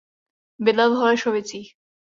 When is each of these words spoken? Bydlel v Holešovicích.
Bydlel 0.59 0.89
v 0.93 0.97
Holešovicích. 0.99 1.75